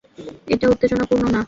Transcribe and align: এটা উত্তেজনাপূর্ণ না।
এটা 0.47 0.65
উত্তেজনাপূর্ণ 0.69 1.23
না। 1.25 1.39